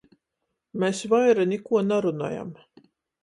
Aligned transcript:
Mes 0.83 1.01
vaira 1.11 1.45
nikuo 1.51 1.83
narunojam. 1.91 2.51